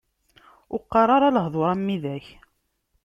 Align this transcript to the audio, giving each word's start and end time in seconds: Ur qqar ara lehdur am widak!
Ur 0.73 0.81
qqar 0.83 1.09
ara 1.15 1.35
lehdur 1.35 1.67
am 1.73 1.83
widak! 1.87 2.25